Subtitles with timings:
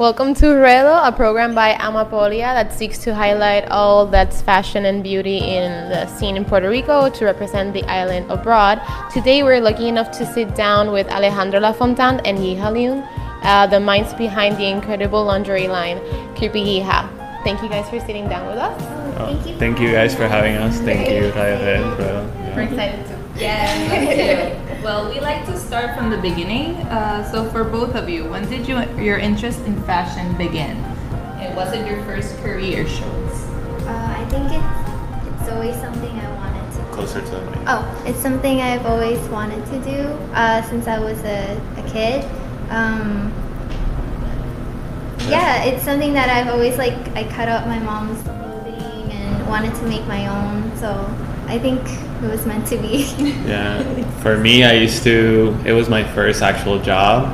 [0.00, 5.02] Welcome to Relo, a program by Amapolia that seeks to highlight all that's fashion and
[5.02, 8.80] beauty in the scene in Puerto Rico to represent the island abroad.
[9.12, 13.06] Today we're lucky enough to sit down with Alejandro Lafontaine and Yeha Leon,
[13.42, 15.98] uh, the minds behind the incredible lingerie line,
[16.34, 17.44] Creepyyeha.
[17.44, 18.82] Thank you guys for sitting down with us.
[19.18, 19.58] Oh, Thank you.
[19.58, 20.78] thank you guys for having us.
[20.78, 21.94] Thank you, Radio.
[21.96, 23.38] For, We're excited too.
[23.38, 24.69] Yeah, me too.
[24.82, 26.76] Well, we like to start from the beginning.
[26.88, 30.74] Uh, so, for both of you, when did you, your interest in fashion begin?
[31.36, 33.32] And was it your first career shows?
[33.84, 36.92] Uh, I think it's, it's always something I wanted to do.
[36.94, 37.58] Closer to the mic.
[37.66, 40.00] Oh, it's something I've always wanted to do
[40.32, 42.24] uh, since I was a, a kid.
[42.70, 43.30] Um,
[45.28, 46.94] yeah, it's something that I've always like.
[47.14, 50.74] I cut up my mom's clothing and wanted to make my own.
[50.78, 51.06] So
[51.48, 51.82] I think
[52.22, 53.04] it was meant to be.
[53.46, 53.82] Yeah.
[54.22, 55.56] For me, I used to.
[55.64, 57.28] It was my first actual job.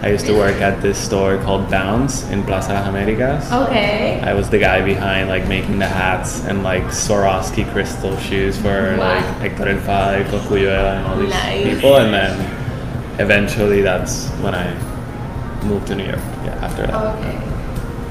[0.00, 3.50] I used to work at this store called Bounce in Plaza Las Americas.
[3.50, 4.20] Okay.
[4.22, 8.94] I was the guy behind like making the hats and like Swarovski crystal shoes for
[8.96, 9.14] Wow.
[9.16, 11.74] like Hector El Father, Cosculluela, and all these Nice.
[11.74, 11.96] people.
[11.96, 12.38] And then
[13.18, 14.70] eventually, that's when I
[15.64, 16.22] moved to New York.
[16.44, 16.94] Yeah, after that.
[17.18, 17.36] Okay.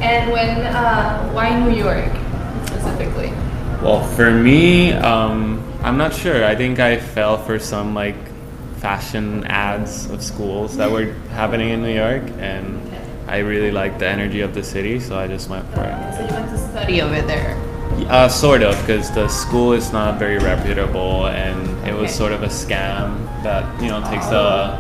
[0.04, 2.12] And when, uh, why New York
[2.68, 3.32] specifically?
[3.82, 5.57] Well, for me, um,
[5.88, 6.44] I'm not sure.
[6.44, 8.18] I think I fell for some like
[8.80, 12.78] fashion ads of schools that were happening in New York, and
[13.26, 16.14] I really liked the energy of the city, so I just went for it.
[16.14, 17.56] So, you went to study over there.
[18.10, 22.44] Uh, sort of, because the school is not very reputable, and it was sort of
[22.44, 24.76] a scam that you know takes the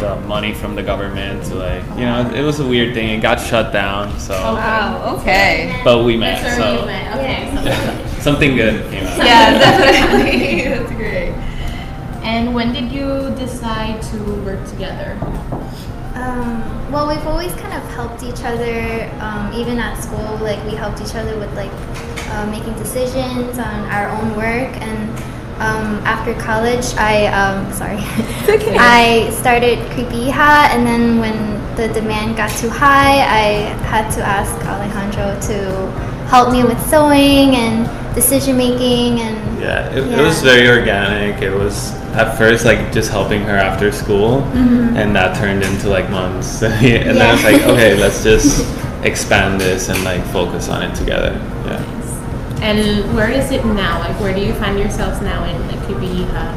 [0.00, 3.18] the money from the government to like you know it was a weird thing.
[3.18, 5.80] It got shut down, so Wow, okay.
[5.82, 7.16] but we met, That's where so we met.
[7.16, 7.64] Okay.
[7.64, 8.07] Yeah.
[8.28, 9.18] So- something good came out.
[9.18, 10.68] Yeah, definitely.
[10.68, 11.32] That's great.
[12.22, 15.16] And when did you decide to work together?
[16.14, 20.36] Um, well, we've always kind of helped each other, um, even at school.
[20.42, 21.70] Like we helped each other with like
[22.30, 24.76] uh, making decisions on our own work.
[24.82, 25.08] And
[25.58, 27.98] um, after college, I um, sorry,
[28.78, 34.52] I started Creepyyeha, and then when the demand got too high, I had to ask
[34.66, 40.68] Alejandro to help me with sewing and decision making and Yeah, it, it was very
[40.68, 41.42] organic.
[41.42, 46.10] It was at first like just helping her after school, and that turned into like
[46.10, 46.62] months.
[46.62, 48.66] and then it's like, okay, let's just
[49.04, 51.32] expand this and like focus on it together.
[51.64, 51.94] Yeah.
[52.60, 54.00] And where is it now?
[54.00, 56.54] Like, where do you find yourselves now in like Creepyyeha?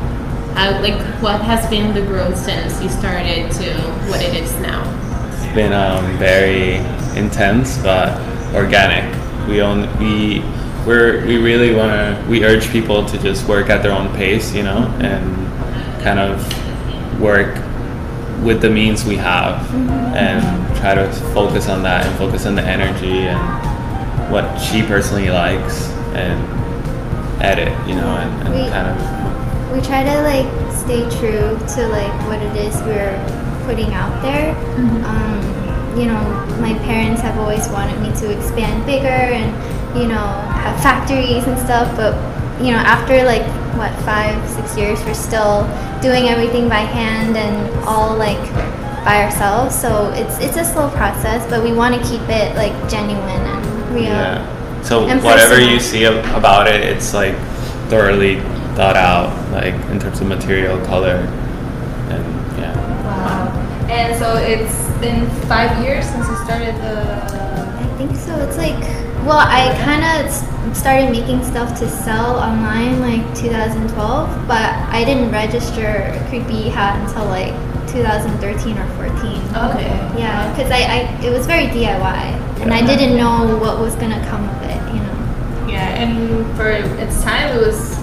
[0.56, 3.74] How, like, what has been the growth since you started to
[4.10, 4.82] what it is now?
[5.30, 6.78] It's been um, very
[7.18, 8.20] intense but
[8.54, 9.21] organic.
[9.52, 10.40] We own we
[10.88, 14.54] we're we really want to we urge people to just work at their own pace,
[14.56, 15.22] you know, and
[16.02, 16.40] kind of
[17.20, 17.54] work
[18.42, 19.70] with the means we have
[20.16, 20.42] and
[20.78, 25.90] try to focus on that and focus on the energy and what she personally likes
[26.16, 26.40] and
[27.44, 31.88] edit, you know, and, and We- kind of we try to like stay true to
[31.90, 33.16] like what it is we're
[33.66, 34.56] putting out there.
[35.06, 36.22] Um, you know,
[36.60, 39.52] my parents have always wanted me to expand bigger and
[39.98, 40.26] you know
[40.64, 42.14] have factories and stuff, but
[42.64, 43.44] you know after like
[43.78, 45.64] what five six years we're still
[46.02, 48.40] doing everything by hand and all like
[49.04, 49.80] by ourselves.
[49.80, 53.94] So it's it's a slow process, but we want to keep it like genuine and
[53.94, 54.04] real.
[54.04, 54.82] Yeah.
[54.84, 55.74] So And whatever personal.
[55.74, 57.36] you see about it, it's like
[57.90, 58.40] thoroughly
[58.76, 61.18] thought out, like in terms of material, color,
[62.10, 62.24] and
[62.58, 62.74] yeah.
[63.06, 63.88] Wow.
[63.90, 67.02] And so it's been five years since you started the.
[67.82, 68.36] I think so.
[68.48, 68.80] It's like,
[69.26, 70.32] well, I kind of
[70.78, 77.54] started making stuff to sell online like 2012, but I didn't register Creepyyeha until like
[77.90, 79.12] 2013 or 14.
[79.72, 79.90] Okay.
[80.18, 84.24] Yeah, because I, I it was very DIY, and I didn't know what was gonna
[84.30, 84.78] come of it.
[84.94, 85.68] You know.
[85.68, 87.98] Yeah, and for its time, it was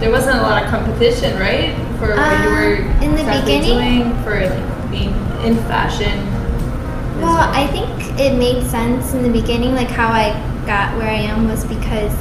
[0.00, 1.74] there wasn't a lot of competition, right?
[1.98, 4.02] For what you Uh, were in the beginning?
[4.12, 5.12] doing for like being
[5.44, 6.18] in fashion.
[7.20, 7.88] Well, I think
[8.20, 10.32] it made sense in the beginning, like how I
[10.66, 12.12] got where I am was because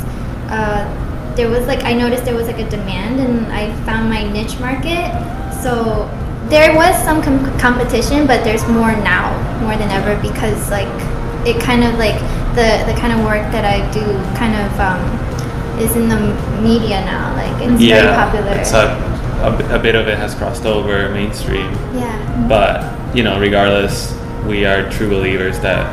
[0.49, 0.85] uh,
[1.35, 4.59] there was like I noticed there was like a demand, and I found my niche
[4.59, 5.05] market.
[5.61, 6.09] So
[6.49, 9.29] there was some com- competition, but there's more now,
[9.61, 10.87] more than ever, because like
[11.45, 12.19] it kind of like
[12.57, 14.01] the the kind of work that I do
[14.35, 15.01] kind of um,
[15.79, 16.17] is in the
[16.61, 17.35] media now.
[17.35, 18.51] Like it's very popular.
[18.57, 18.97] It's a,
[19.45, 22.47] a, a bit of it has crossed over mainstream, yeah.
[22.49, 24.13] but you know, regardless,
[24.45, 25.85] we are true believers that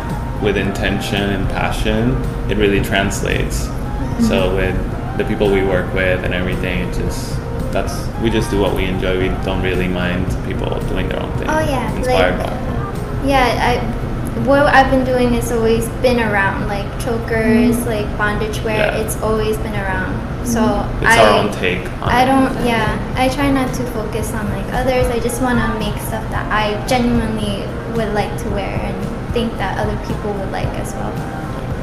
[0.43, 2.13] with intention and passion,
[2.51, 3.67] it really translates.
[3.67, 4.25] Mm-hmm.
[4.25, 7.37] So with the people we work with and everything, it just
[7.73, 9.19] that's we just do what we enjoy.
[9.19, 11.49] We don't really mind people doing their own thing.
[11.49, 12.53] Oh, yeah, inspired like- by.
[12.53, 13.29] it.
[13.29, 14.05] Yeah, I
[14.45, 18.77] what I've been doing has always been around, like chokers, like bondage wear.
[18.77, 18.99] Yeah.
[18.99, 20.34] It's always been around.
[20.45, 20.61] So
[21.01, 22.53] It's I, our own take on I don't.
[22.67, 22.85] Yeah,
[23.17, 25.07] I try not to focus on like others.
[25.07, 27.65] I just want to make stuff that I genuinely
[27.97, 31.13] would like to wear and think that other people would like as well.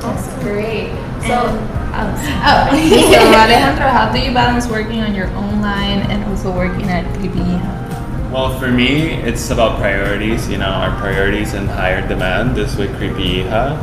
[0.02, 0.90] That's great.
[1.25, 1.60] So, And-
[1.94, 2.78] oh, um,
[3.13, 7.06] so Alejandro, how do you balance working on your own line and also working at
[7.18, 8.31] Creepyyeha?
[8.31, 10.48] Well, for me, it's about priorities.
[10.50, 13.75] You know, our priorities in higher demand is with Creepyyeha,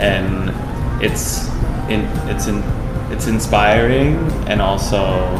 [0.00, 0.54] and
[1.02, 1.48] it's
[1.88, 2.62] in it's in
[3.10, 4.16] it's inspiring
[4.48, 5.34] and also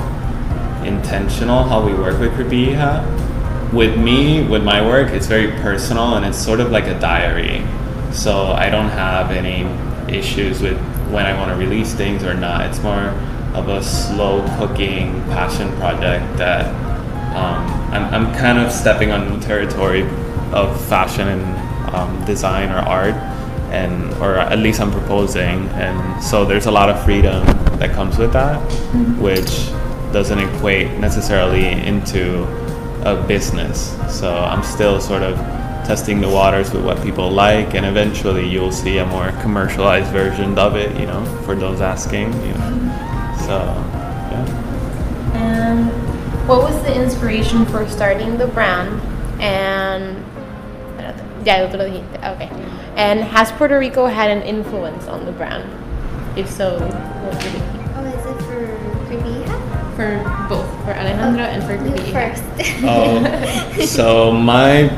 [0.85, 2.75] intentional how we work with Creepy
[3.77, 7.63] With me, with my work, it's very personal and it's sort of like a diary.
[8.13, 9.65] So I don't have any
[10.13, 10.79] issues with
[11.11, 12.67] when I want to release things or not.
[12.67, 13.13] It's more
[13.55, 16.67] of a slow cooking passion project that
[17.37, 20.03] um, I'm, I'm kind of stepping on new territory
[20.53, 23.15] of fashion and um, design or art
[23.71, 27.45] and or at least I'm proposing and so there's a lot of freedom
[27.79, 29.21] that comes with that mm-hmm.
[29.21, 29.71] which
[30.13, 32.45] doesn't equate necessarily into
[33.05, 35.37] a business so I'm still sort of
[35.87, 40.59] testing the waters with what people like and eventually you'll see a more commercialized version
[40.59, 43.41] of it you know for those asking you know mm-hmm.
[43.47, 43.57] so
[44.33, 44.65] yeah
[45.35, 45.91] And
[46.49, 49.01] what was the inspiration for starting the brand?
[49.41, 50.25] And
[50.97, 52.19] espérate, ya tú lo dijiste.
[52.19, 52.51] Okay.
[52.99, 55.63] And has Puerto Rico had an influence on the brand?
[56.37, 57.79] If so, what would it be?
[57.95, 58.67] Oh, is it for
[59.07, 59.95] Creepyyeha?
[59.95, 62.43] For both, for Alejandro and for You first.
[62.85, 64.91] Oh, so my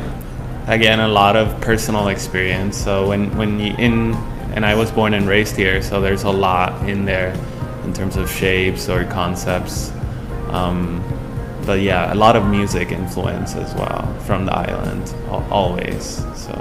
[0.66, 2.74] again a lot of personal experience.
[2.74, 4.14] So when when you in
[4.54, 7.34] and I was born and raised here, so there's a lot in there
[7.84, 9.92] in terms of shapes or concepts.
[10.48, 11.04] Um,
[11.66, 15.14] but yeah, a lot of music influence as well from the island,
[15.50, 16.24] always.
[16.34, 16.56] So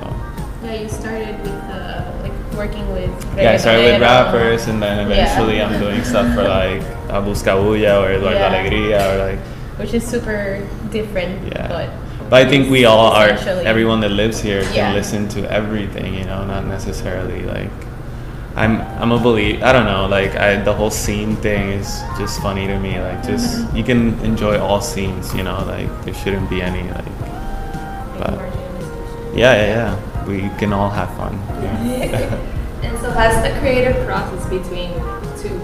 [0.64, 3.12] Yeah, you started with uh, like working with.
[3.38, 8.04] yeah, I started with rappers, and then eventually I'm doing stuff for like uh, Buscabulla
[8.04, 8.52] or Eduardo Yeah.
[8.52, 9.40] Alegría or like
[9.80, 10.60] which is super
[10.92, 11.48] different.
[11.56, 11.68] Yeah.
[11.68, 11.90] But
[12.30, 13.34] But I think we all are,
[13.66, 14.94] everyone that lives here can Yeah.
[14.94, 17.72] listen to everything, you know, not necessarily like.
[18.60, 22.42] I'm I'm a belie I don't know, like I the whole scene thing is just
[22.44, 23.00] funny to me.
[23.00, 23.78] Like just Mm-hmm.
[23.78, 27.14] you can enjoy all scenes, you know, like there shouldn't be any like.
[28.20, 28.36] But
[29.34, 29.92] yeah, yeah, yeah,
[30.30, 31.34] we can all have fun.
[31.64, 32.38] Yeah.
[32.82, 34.94] And so, how's the creative process between
[35.42, 35.60] two,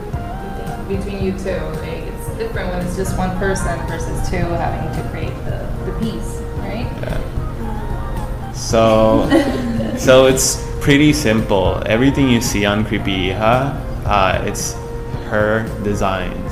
[0.89, 1.55] between you two?
[1.79, 5.97] Like, it's different when it's just one person versus two having to create the, the
[5.97, 6.91] piece, right?
[6.99, 8.51] Yeah.
[8.51, 9.29] So,
[9.97, 11.81] so it's pretty simple.
[11.85, 14.73] Everything you see on Creepyyeha, uh, it's
[15.31, 16.51] her designs.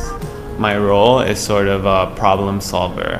[0.57, 3.19] My role is sort of a problem solver.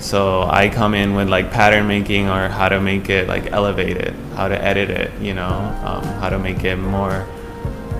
[0.00, 4.14] So I come in with like pattern making or how to make it like elevated,
[4.34, 5.52] how to edit it, you know,
[5.84, 7.26] um, how to make it more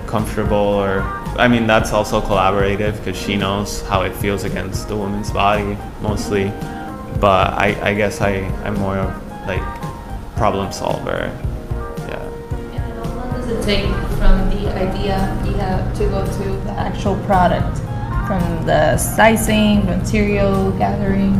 [0.07, 1.03] comfortable or
[1.37, 5.77] I mean that's also collaborative because she knows how it feels against the woman's body
[6.01, 6.49] mostly,
[7.21, 8.31] but I, I guess I
[8.65, 9.63] I'm more of like
[10.35, 11.31] problem solver,
[12.09, 12.19] yeah.
[12.73, 13.85] And how long does it take
[14.17, 17.77] from the idea you have to go to the actual product?
[18.27, 21.35] From the sizing, material gathering?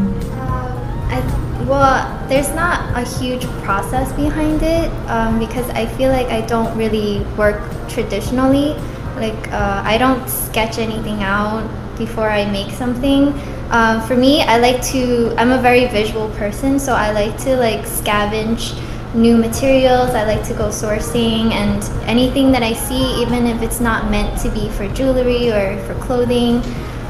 [1.12, 1.20] I,
[1.68, 6.76] well, there's not a huge process behind it um, because I feel like I don't
[6.78, 8.74] really work traditionally.
[9.16, 13.34] Like, uh, I don't sketch anything out before I make something.
[13.70, 17.56] Uh, for me, I like to, I'm a very visual person, so I like to
[17.58, 18.74] like scavenge
[19.14, 20.12] new materials.
[20.12, 24.40] I like to go sourcing and anything that I see, even if it's not meant
[24.42, 26.62] to be for jewelry or for clothing,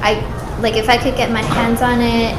[0.02, 0.20] I
[0.60, 2.34] like if I could get my hands on it,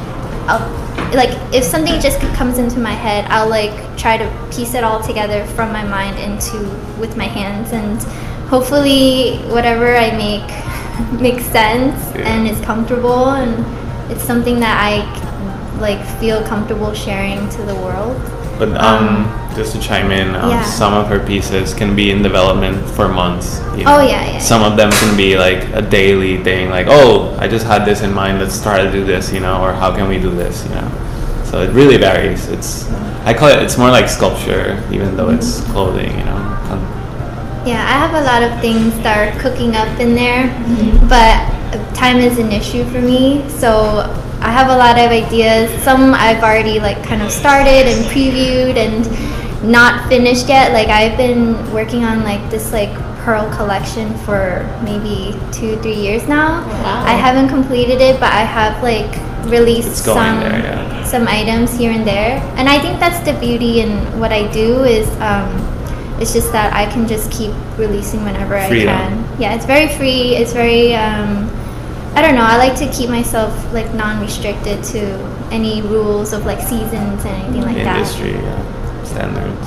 [0.48, 0.81] I'll
[1.14, 5.02] like if something just comes into my head, I'll like try to piece it all
[5.02, 6.58] together from my mind into
[6.98, 8.00] with my hands and
[8.48, 10.48] hopefully whatever I make
[11.20, 12.28] makes sense Yeah.
[12.28, 13.64] and is comfortable and
[14.12, 15.00] it's something that I
[15.80, 18.16] like feel comfortable sharing to the world.
[18.58, 20.64] But um, just to chime in, um, yeah.
[20.64, 23.60] some of her pieces can be in development for months.
[23.76, 23.98] You know?
[23.98, 27.48] Oh, yeah, yeah, Some of them can be like a daily thing, like oh, I
[27.48, 28.38] just had this in mind.
[28.38, 30.90] Let's try to do this, you know, or how can we do this, you know.
[31.44, 32.48] So it really varies.
[32.48, 32.90] It's
[33.24, 33.62] I call it.
[33.62, 36.40] It's more like sculpture, even though it's clothing, you know.
[36.70, 36.80] Um,
[37.64, 40.48] Yeah, I have a lot of things that are cooking up in there,
[41.08, 41.38] but
[41.94, 43.48] time is an issue for me.
[43.48, 44.00] So
[44.40, 45.70] I have a lot of ideas.
[45.84, 49.06] Some I've already like kind of started and previewed and
[49.62, 50.72] not finished yet.
[50.72, 52.92] Like I've been working on like this like
[53.24, 56.66] pearl collection for maybe two, three years now.
[56.66, 57.04] Wow.
[57.06, 59.10] I haven't completed it, but I have like
[59.50, 61.04] released some there, yeah.
[61.04, 62.38] some items here and there.
[62.56, 65.50] And I think that's the beauty in what I do is um,
[66.20, 68.94] It's just that I can just keep releasing whenever Freedom.
[68.94, 69.40] I can.
[69.40, 70.36] Yeah, it's very free.
[70.36, 71.50] It's very um,
[72.14, 72.44] I don't know.
[72.44, 75.00] I like to keep myself like non-restricted to
[75.50, 77.96] any rules of like seasons and anything like that.
[77.96, 78.81] Industry yeah,
[79.12, 79.66] standards.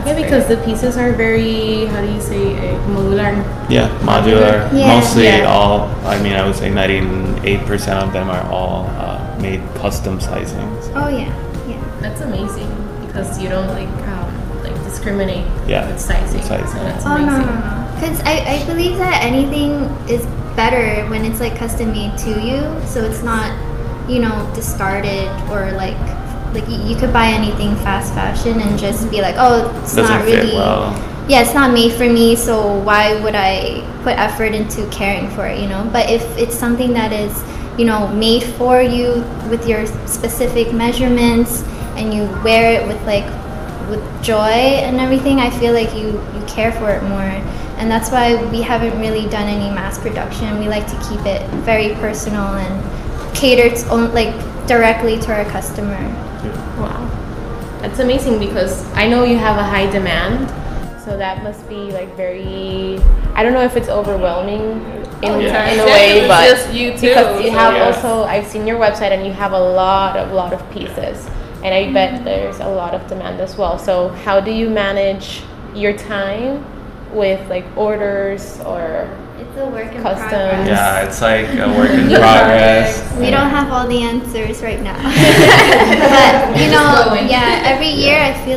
[0.00, 3.34] Okay, because the pieces are very, how do you say, uh, modular.
[3.68, 4.70] Yeah, modular.
[4.72, 4.94] Yeah.
[4.94, 5.50] Mostly Yeah.
[5.50, 5.90] all.
[6.06, 10.86] I mean, I would say ninety-eight percent of them are all uh, made custom sizings.
[10.94, 11.26] Oh yeah,
[11.66, 11.82] yeah.
[12.00, 12.70] That's amazing
[13.06, 14.30] because you don't like um,
[14.62, 16.38] like discriminate Yeah, with sizing.
[16.38, 16.70] with sizing.
[16.70, 17.46] So that's Oh no amazing.
[17.50, 17.76] no no.
[17.98, 20.22] Because I, I believe that anything is
[20.54, 23.50] better when it's like custom made to you, so it's not,
[24.08, 25.98] you know, discarded or like
[26.52, 30.24] like you, could buy anything fast fashion and just be like, oh, it's Doesn't not
[30.24, 30.54] really.
[30.54, 30.92] well.
[31.28, 35.46] Yeah, it's not made for me, so why would I put effort into caring for
[35.46, 35.88] it, you know?
[35.92, 37.44] But if it's something that is,
[37.78, 41.62] you know, made for you with your specific measurements
[41.94, 43.24] and you wear it with like
[43.88, 47.30] with joy and everything, I feel like you you care for it more.
[47.78, 50.58] And that's why we haven't really done any mass production.
[50.58, 54.34] We like to keep it very personal and catered on, like
[54.66, 55.96] directly to our customer.
[57.90, 57.96] Wow.
[57.96, 60.48] That's amazing because I know you have a high demand.
[61.04, 62.98] So that must be like very
[63.34, 64.82] I don't know if it's overwhelming
[65.22, 65.70] in, oh, Yeah.
[65.70, 67.84] in a way, it's but just you too, because you so have yeah.
[67.84, 71.28] also I've seen your website and you have a lot of lot of pieces.
[71.64, 72.24] And I bet mm-hmm.
[72.24, 73.78] there's a lot of demand as well.
[73.78, 75.42] So how do you manage
[75.74, 76.64] your time
[77.12, 80.28] with like orders or It's a work in Custom.
[80.28, 80.68] progress.
[80.68, 83.00] Yeah, it's like a work in progress.
[83.18, 84.96] We don't have all the answers right now.
[85.02, 86.29] but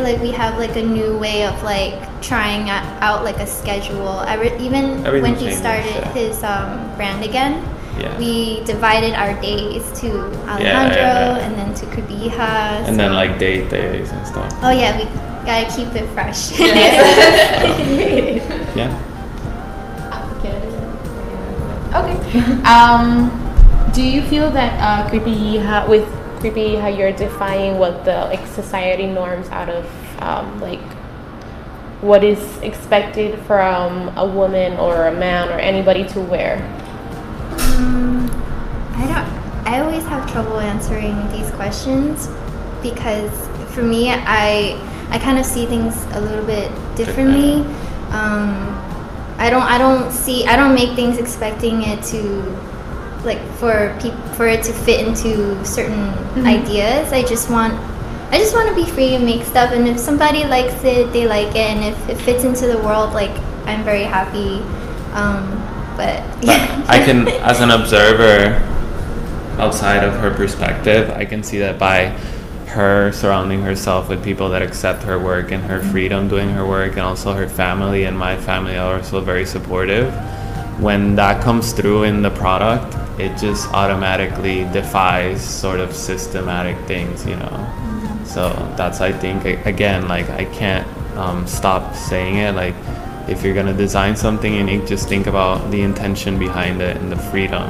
[0.03, 4.19] like we have like a new way of like trying out like a schedule.
[4.27, 6.13] I re- even Everything when he changes, started yeah.
[6.13, 7.63] his um, brand again,
[7.97, 8.15] Yeah.
[8.19, 10.09] we divided our days to
[10.45, 11.45] Alejandro yeah.
[11.47, 12.83] and then to Kubija.
[12.87, 14.51] And then like date days and stuff.
[14.61, 15.05] oh yeah, we
[15.47, 16.51] gotta keep it fresh.
[18.75, 18.91] Yeah.
[21.93, 22.41] Okay.
[22.65, 23.29] Um,
[23.93, 25.87] do you feel that uh, Creepyyeha,
[26.43, 29.85] with Creepyyeha you're defying what the like society norms out of
[30.21, 30.81] um, like
[32.01, 36.57] what is expected from a woman or a man or anybody to wear?
[37.77, 38.29] Um,
[38.95, 39.67] I don't.
[39.67, 42.27] I always have trouble answering these questions
[42.81, 43.31] because
[43.73, 44.77] for me, I
[45.09, 47.61] I kind of see things a little bit differently.
[48.11, 48.75] Um,
[49.37, 49.63] I don't.
[49.63, 50.45] I don't see.
[50.45, 52.72] I don't make things expecting it to
[53.23, 56.09] like for peop for it to fit into certain
[56.45, 57.11] ideas.
[57.13, 57.73] I just want.
[58.31, 61.27] I just want to be free and make stuff, and if somebody likes it, they
[61.27, 63.29] like it, and if it fits into the world, like
[63.67, 64.57] I'm very happy.
[65.13, 65.45] Um,
[65.95, 68.55] but But I can, as an observer,
[69.61, 72.17] outside of her perspective, I can see that by
[72.67, 76.93] her surrounding herself with people that accept her work and her freedom doing her work,
[76.93, 80.11] and also her family and my family are also very supportive.
[80.79, 87.25] When that comes through in the product, it just automatically defies sort of systematic things,
[87.25, 88.21] you know.
[88.25, 92.75] So that's I think again like I can't um, stop saying it like
[93.27, 97.17] if you're gonna design something unique, just think about the intention behind it and the
[97.17, 97.63] freedom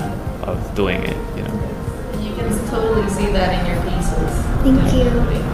[0.44, 1.18] of doing it.
[1.38, 2.20] You know.
[2.20, 4.44] You can totally see that in your pieces.
[4.64, 5.54] Thank you.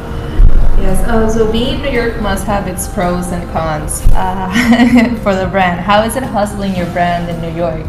[0.82, 1.06] Yes.
[1.10, 5.48] Uh, so being in New York must have its pros and cons uh, for the
[5.48, 5.82] brand.
[5.82, 7.86] How is it hustling your brand in New York?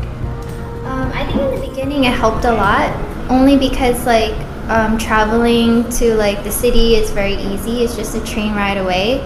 [1.31, 2.91] In the beginning it helped a lot,
[3.31, 4.35] only because like
[4.69, 7.83] um, traveling to like the city is very easy.
[7.83, 9.21] It's just a train ride away,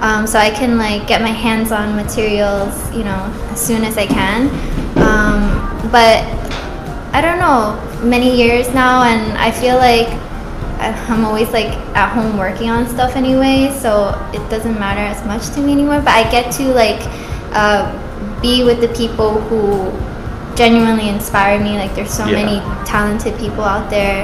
[0.00, 3.98] um, so I can like get my hands on materials, you know, as soon as
[3.98, 4.48] I can.
[4.98, 6.24] Um, but
[7.12, 10.08] I don't know, many years now, and I feel like
[10.80, 15.54] I'm always like at home working on stuff anyway, so it doesn't matter as much
[15.54, 16.00] to me anymore.
[16.00, 17.00] But I get to like
[17.52, 17.84] uh,
[18.40, 19.92] be with the people who
[20.60, 21.72] genuinely inspire me.
[21.82, 22.40] Like there's so Yeah.
[22.42, 24.18] many talented people out there,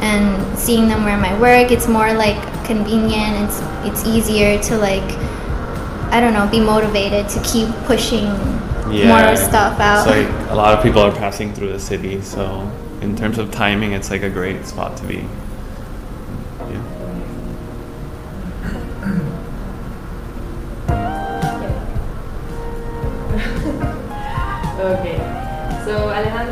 [0.00, 0.24] and
[0.64, 3.32] seeing them wear my work, it's more like convenient.
[3.44, 3.58] It's
[3.88, 5.08] it's easier to like
[6.14, 8.26] I don't know, be motivated to keep pushing
[9.10, 10.06] more stuff out.
[10.06, 12.42] It's like a lot of people are passing through the city, so
[13.00, 15.20] in terms of timing, it's like a great spot to be.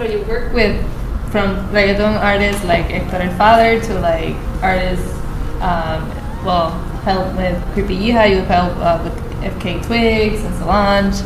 [0.00, 0.80] So you work with
[1.30, 5.12] from reggaeton artists like Hector El Father to like artists,
[5.60, 6.08] um,
[6.42, 6.70] well,
[7.04, 11.20] help with Creepyyeha, you help uh, with FKA Twigs and Solange.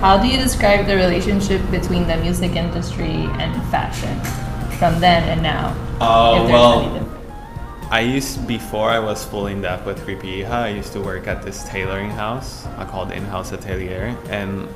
[0.00, 4.20] How do you describe the relationship between the music industry and fashion
[4.76, 5.74] from then and now?
[6.02, 7.08] Oh there's well.
[7.90, 11.42] I used before I was fully in depth with Creepyyeha, I used to work at
[11.42, 14.68] this tailoring house uh, called In-House Atelier, and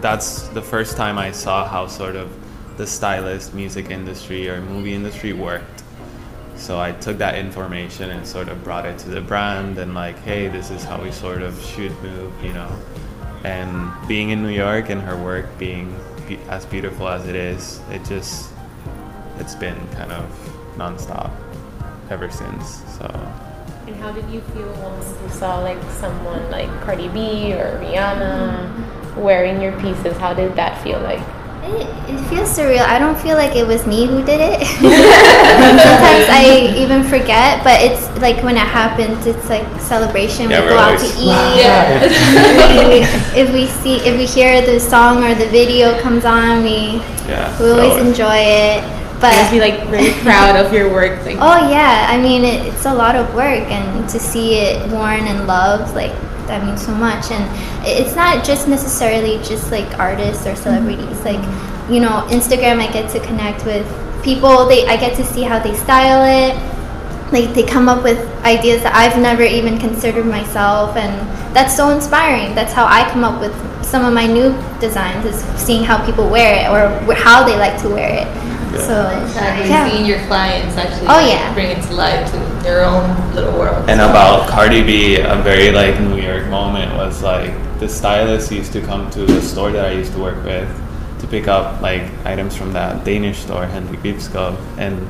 [0.00, 2.28] that's the first time I saw how sort of
[2.76, 5.82] the stylist, music industry, or movie industry worked.
[6.56, 10.18] So I took that information and sort of brought it to the brand and like,
[10.20, 12.70] hey, this is how we sort of should move, you know.
[13.44, 15.94] And being in New York and her work being
[16.26, 18.50] be- as beautiful as it is, it just
[19.38, 20.24] it's been kind of
[20.76, 21.30] nonstop
[22.10, 22.82] ever since.
[22.98, 23.06] So
[23.86, 29.16] And how did you feel once you saw like someone like Cardi B or Rihanna
[29.16, 30.16] wearing your pieces?
[30.16, 31.22] How did that feel like?
[31.66, 32.86] It, it feels surreal.
[32.86, 34.66] I don't feel like it was me who did it.
[34.78, 40.50] Sometimes I even forget, but it's like when it happens, it's like celebration.
[40.50, 41.18] Yeah, we we're go out to always-
[43.02, 43.36] eat.
[43.42, 47.50] if we see, if we hear the song or the video comes on, we yeah,
[47.60, 48.82] we always so- enjoy it.
[49.16, 51.24] You But must be like very proud of your work.
[51.24, 54.86] Like, Oh yeah, I mean it, it's a lot of work, and to see it
[54.92, 56.12] worn and loved, like
[56.48, 57.30] that means so much.
[57.30, 57.44] And
[57.86, 61.04] it's not just necessarily just like artists or celebrities.
[61.04, 61.24] Mm-hmm.
[61.24, 63.86] Like you know, Instagram, I get to connect with
[64.24, 64.66] people.
[64.66, 66.54] They I get to see how they style it.
[67.32, 71.12] Like they come up with ideas that I've never even considered myself, and
[71.54, 72.54] that's so inspiring.
[72.54, 73.52] That's how I come up with
[73.84, 74.50] some of my new
[74.80, 78.26] designs is seeing how people wear it or wh- how they like to wear it.
[78.26, 78.78] Yeah.
[78.82, 79.68] So Exactly.
[79.70, 79.88] yeah.
[79.90, 81.54] Seeing your clients actually Oh, yeah.
[81.54, 83.88] bring it to life to their own little world.
[83.88, 88.72] And about Cardi B, a very like New York moment was like the stylist used
[88.72, 90.68] to come to the store that I used to work with
[91.20, 94.56] to pick up like items from that Danish store, Henrik Vibskov.
[94.78, 95.06] And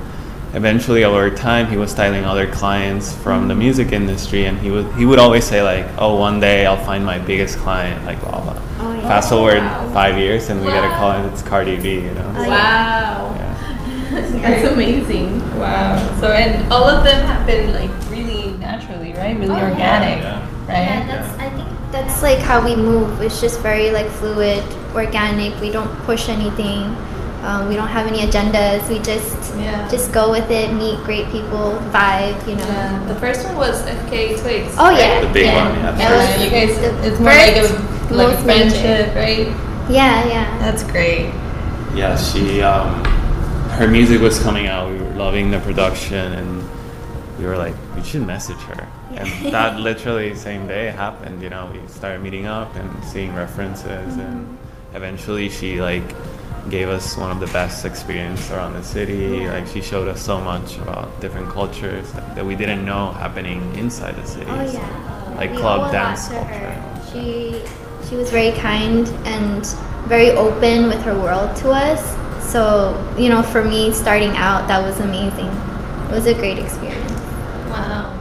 [0.54, 4.86] eventually over time he was styling other clients from the music industry and he would
[4.94, 8.40] he would always say like, Oh, one day I'll find my biggest client, like blah
[8.42, 8.62] blah.
[8.78, 9.02] Oh, yeah.
[9.08, 9.90] Fast forward Wow.
[9.92, 12.32] five years and we get a call and it's Cardi B, you know.
[12.36, 12.48] Yeah.
[12.48, 13.34] wow,
[14.16, 14.50] Yeah.
[14.50, 15.40] that's amazing.
[15.58, 15.96] Wow.
[16.20, 19.36] So and all of them happen like really naturally, right?
[19.38, 20.40] Really Oh, organic, Yeah.
[20.68, 20.88] right?
[20.88, 21.30] Yeah, that's.
[21.38, 23.20] I think that's like how we move.
[23.20, 24.62] It's just very like fluid,
[24.94, 25.58] organic.
[25.60, 26.96] We don't push anything.
[27.44, 28.88] Um, we don't have any agendas.
[28.88, 29.86] We just Yeah.
[29.88, 30.72] just go with it.
[30.72, 32.36] Meet great people, vibe.
[32.48, 32.66] You know.
[32.66, 32.98] Yeah.
[33.06, 34.74] The first one was FKA Twigs.
[34.78, 34.98] Oh right?
[34.98, 35.20] yeah.
[35.20, 35.62] The big yeah.
[35.62, 35.98] one, yeah.
[35.98, 38.70] Yeah, was you guys, the it's more like a, first like a major.
[38.74, 39.46] friendship, right?
[39.88, 40.46] Yeah, yeah.
[40.58, 41.30] That's great.
[41.94, 43.05] yeah, she um,
[43.76, 44.90] her music was coming out.
[44.90, 46.64] We were loving the production, and
[47.38, 48.88] we were like, we should message her.
[49.10, 51.42] And that literally same day happened.
[51.42, 54.96] You know, we started meeting up and seeing references, and mm-hmm.
[54.96, 56.08] eventually she like
[56.70, 59.46] gave us one of the best experience around the city.
[59.46, 63.60] Like she showed us so much about different cultures that, that we didn't know happening
[63.76, 64.46] inside the city.
[64.48, 65.34] Oh So, yeah.
[65.36, 66.46] like We club dance culture.
[66.46, 67.12] her.
[67.12, 67.62] She
[68.08, 69.66] she was very kind and
[70.08, 72.16] very open with her world to us.
[72.46, 75.50] So you know, for me starting out, that was amazing.
[76.08, 77.10] It was a great experience.
[77.68, 78.12] Wow.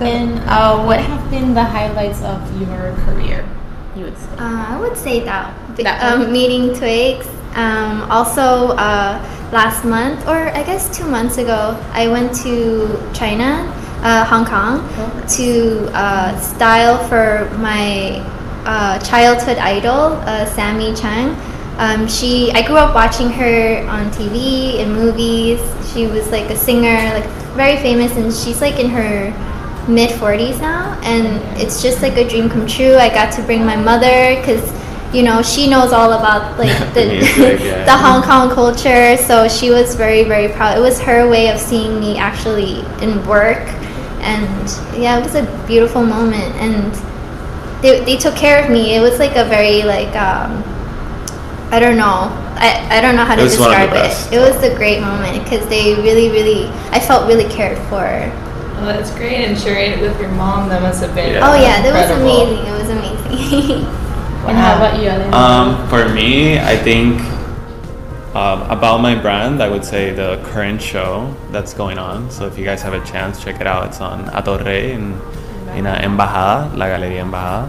[0.00, 3.48] and uh, what have been the highlights of your career?
[3.96, 4.28] You would say.
[4.38, 7.26] Uh, I would say that, That um, meeting Twigs.
[7.54, 9.18] Um, also, uh,
[9.50, 13.66] last month, or I guess two months ago, I went to China,
[14.02, 14.86] uh, Hong Kong,
[15.36, 18.22] to uh, style for my
[18.64, 21.34] uh, childhood idol, uh, Sammi Cheng.
[21.78, 25.60] Um, she, I grew up watching her on TV in movies.
[25.92, 29.32] She was like a singer, like very famous, and she's like in her
[29.88, 31.26] mid 40s now and
[31.58, 34.70] it's just like a dream come true i got to bring my mother because
[35.14, 37.84] you know she knows all about like the, The music, yeah.
[37.86, 41.58] the hong kong culture so she was very very proud it was her way of
[41.58, 43.66] seeing me actually in work
[44.20, 46.92] and yeah it was a beautiful moment and
[47.82, 50.62] they, they took care of me it was like a very like um
[51.70, 52.32] I don't know.
[52.56, 54.32] I, I don't know how to It was one of the describe best.
[54.32, 54.36] it.
[54.36, 58.04] It was a great moment because they really, really, I felt really cared for.
[58.80, 59.44] Oh, that's great.
[59.44, 61.34] And sharing it with your mom, that must have been.
[61.34, 61.48] Yeah.
[61.48, 62.66] Oh yeah, that was amazing.
[62.66, 63.84] It was amazing.
[64.48, 65.34] And how about you, Ellen?
[65.34, 67.20] Um, for me, I think
[68.34, 72.30] um, about my brand, I would say the current show that's going on.
[72.30, 73.88] So if you guys have a chance, check it out.
[73.88, 75.20] It's on Atorrey in
[75.76, 77.68] in uh, Embajada, La Galería Embajada.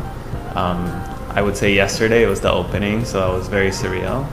[0.55, 4.27] Um, I would say yesterday it was the opening, so it was very surreal.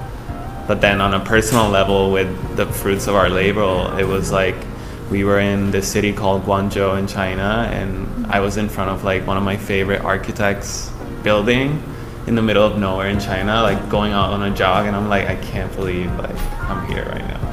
[0.67, 4.57] But then on a personal level, with the fruits of our label, it was like
[5.11, 9.05] we were in this city called Guangzhou in China, and I was in front of
[9.05, 10.91] like one of my favorite architects'
[11.23, 11.83] building
[12.27, 15.09] in the middle of nowhere in China, like going out on a jog, and I'm
[15.09, 17.46] like, I can't believe like I'm here right now.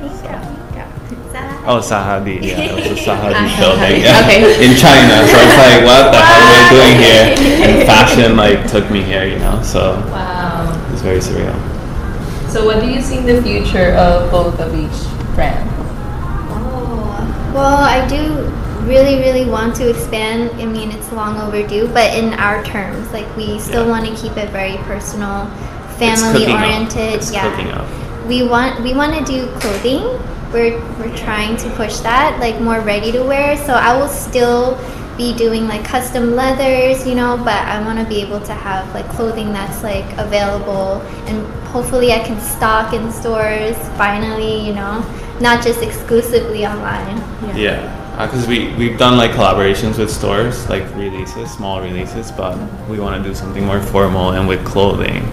[1.64, 1.70] So.
[1.70, 4.44] Oh, Zaha Hadid, yeah, it was the Zaha Hadid building, yeah, Okay.
[4.66, 5.16] in China.
[5.28, 7.26] So it's like, what the hell am I doing here?
[7.64, 9.62] And fashion like took me here, you know.
[9.64, 10.68] So Wow.
[10.92, 11.56] it's very surreal.
[12.50, 15.00] So, what do you see in the future of both of each
[15.36, 15.68] brand?
[16.52, 18.46] Oh, well, I do
[18.86, 20.52] really, really want to expand.
[20.62, 23.90] I mean, it's long overdue, but in our terms, like we still Yeah.
[23.92, 26.60] want to keep it very personal, It's family up.
[26.62, 27.14] oriented.
[27.16, 28.28] It's yeah, up.
[28.28, 30.04] we want we want to do clothing.
[30.54, 33.58] We're we're trying to push that like more ready to wear.
[33.58, 34.78] So I will still
[35.18, 38.92] be doing like custom leathers, you know, but I want to be able to have
[38.94, 45.06] like clothing that's like available and hopefully I can stock in stores finally, you know,
[45.40, 47.18] not just exclusively online.
[47.56, 47.82] Yeah,
[48.26, 53.00] because uh, we we've done like collaborations with stores, like releases, small releases, but we
[53.00, 55.26] want to do something more formal and with clothing,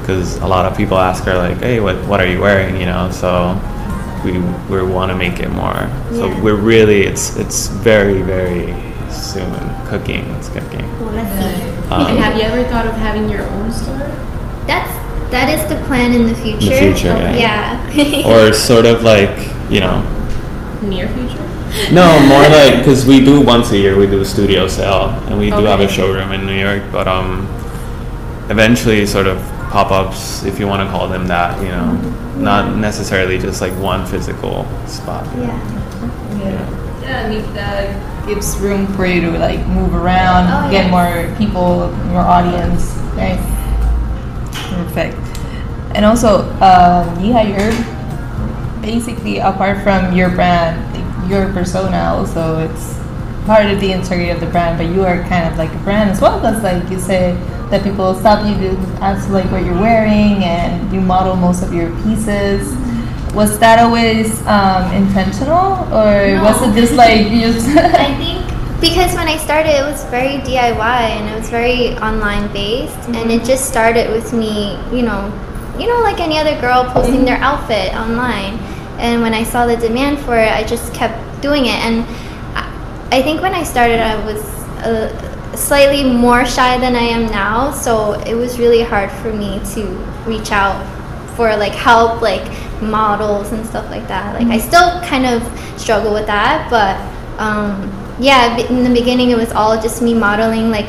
[0.00, 2.86] because a lot of people ask her like, "Hey, what what are you wearing?" You
[2.86, 3.58] know, so
[4.24, 5.88] we we want to make it more.
[6.12, 8.74] So we're really it's it's very very
[9.10, 9.52] soon
[9.86, 10.24] cooking.
[10.36, 10.86] It's cooking.
[11.00, 11.90] Well, let's see.
[11.90, 13.98] Um, and have you ever thought of having your own store?
[14.66, 14.92] That's
[15.30, 16.70] that is the plan in the future.
[16.70, 17.94] The future, yeah.
[17.94, 18.26] yeah.
[18.26, 19.30] or sort of like
[19.70, 20.02] you know
[20.82, 21.92] Near future?
[21.92, 25.38] No, more like because we do once a year we do a studio sale and
[25.38, 27.46] we do have a showroom in New York, but um,
[28.48, 29.38] eventually sort of
[29.70, 31.92] pop ups if you want to call them that, you know,
[32.36, 35.24] not necessarily just like one physical spot.
[35.36, 35.74] yeah.
[36.38, 36.74] Yeah.
[37.02, 40.90] Yeah, I mean that gives room for you to like move around, Oh, get yes.
[40.90, 43.38] more people, more audience, right?
[44.52, 45.16] Perfect.
[45.96, 52.96] And also, uh, yeah, you're basically apart from your brand, like, your persona also it's
[53.46, 56.10] part of the integrity of the brand, but you are kind of like a brand
[56.10, 56.38] as well.
[56.38, 57.32] Because like you say
[57.70, 61.72] that people stop you to ask like what you're wearing, and you model most of
[61.74, 62.74] your pieces.
[63.34, 67.68] Was that always um, intentional, or was it just like you just?
[67.76, 68.40] I think
[68.80, 70.78] because when I started, it was very DIY
[71.12, 75.28] and it was very online based, and it just started with me, you know,
[75.78, 78.58] you know, like any other girl posting their outfit online.
[78.98, 81.78] And when I saw the demand for it, I just kept doing it.
[81.86, 82.02] And
[82.56, 84.42] I- I think when I started, I was
[84.82, 85.27] uh,
[85.58, 89.84] slightly more shy than I am now, so it was really hard for me to
[90.26, 90.78] reach out
[91.36, 92.46] for like help, like
[92.82, 94.34] models and stuff like that.
[94.34, 95.42] Like I still kind of
[95.80, 96.96] struggle with that, but
[97.40, 97.90] um,
[98.20, 100.70] yeah, in the beginning it was all just me modeling.
[100.70, 100.88] Like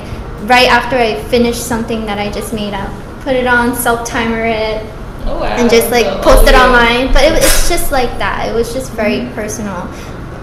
[0.50, 2.90] right after I finished something that I just made up,
[3.22, 4.84] put it on, self timer it,
[5.26, 5.46] oh, wow.
[5.58, 6.66] and just like So, post it yeah.
[6.66, 7.14] online.
[7.14, 8.48] But it, was- it's just like that.
[8.50, 9.88] It was just very personal.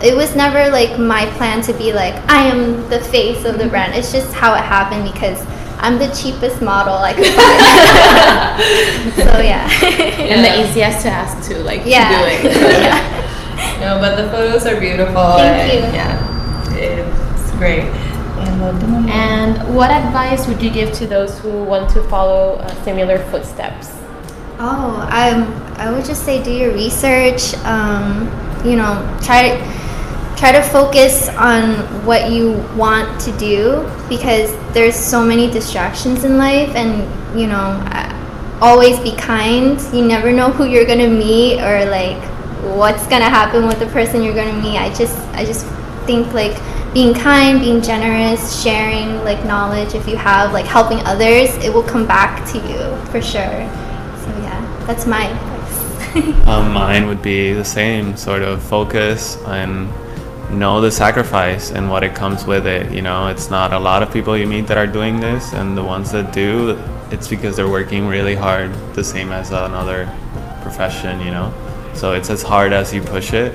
[0.03, 3.67] It was never like my plan to be like I am the face of the
[3.69, 3.95] brand.
[3.95, 5.39] It's just how it happened because
[5.79, 9.31] I'm the cheapest model I could find.
[9.31, 9.69] so yeah.
[10.33, 12.09] And the easiest to ask too, like Yeah.
[12.11, 12.57] to do it.
[12.87, 13.79] Yeah.
[13.81, 15.37] No, but the photos are beautiful.
[15.37, 15.93] Thank and, you.
[15.97, 17.85] Yeah, it's great.
[17.85, 22.03] And, what do I- And what advice would you give to those who want to
[22.09, 23.93] follow uh, similar footsteps?
[24.59, 27.55] Oh, um, I would just say do your research.
[27.65, 28.29] Um,
[28.65, 29.57] you know, try
[30.37, 36.37] try to focus on what you want to do because there's so many distractions in
[36.37, 37.01] life, and
[37.39, 39.81] you know, uh, always be kind.
[39.95, 42.23] You never know who you're gonna meet or like
[42.77, 44.79] what's gonna happen with the person you're gonna meet.
[44.79, 45.67] I just I just
[46.07, 46.57] think like
[46.93, 51.83] being kind, being generous, sharing like knowledge if you have like helping others, it will
[51.83, 53.59] come back to you for sure.
[54.21, 56.47] So yeah, that's my advice.
[56.47, 59.91] Um, mine would be the same sort of focus and
[60.51, 62.93] know the sacrifice and what it comes with it.
[62.93, 65.77] You know, it's not a lot of people you meet that are doing this, and
[65.77, 66.79] the ones that do,
[67.11, 70.07] it's because they're working really hard, the same as another
[70.63, 71.21] profession.
[71.21, 73.55] You know, so it's as hard as you push it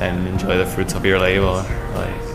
[0.00, 1.64] and enjoy the fruits of your labor.
[1.94, 2.27] Like